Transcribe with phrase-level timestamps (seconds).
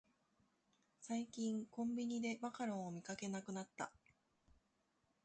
[0.99, 3.91] 最近コンビニでマカロンを見かけなくなった